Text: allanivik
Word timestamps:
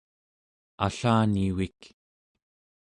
allanivik 0.85 1.79